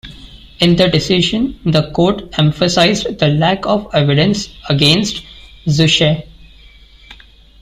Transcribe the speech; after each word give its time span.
In 0.59 0.77
the 0.77 0.87
decision, 0.89 1.59
the 1.63 1.91
Court 1.91 2.23
emphasized 2.39 3.19
the 3.19 3.27
lack 3.27 3.67
of 3.67 3.87
evidence 3.93 4.49
against 4.67 5.23
Zucchet. 5.69 6.27